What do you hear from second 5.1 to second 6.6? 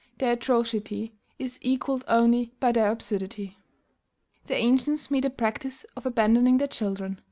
made a practice of abandoning